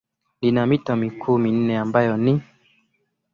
[0.41, 2.41] lina mito mikuu minne ambayo ni